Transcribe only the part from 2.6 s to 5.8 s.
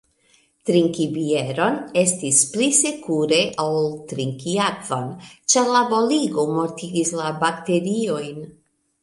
sekure ol trinki akvon, ĉar